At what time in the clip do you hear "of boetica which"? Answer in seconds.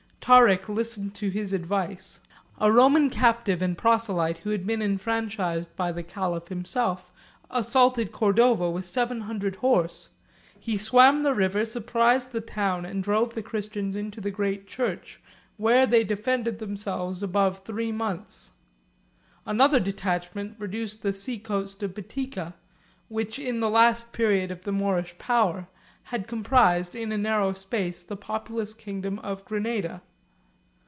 21.81-23.39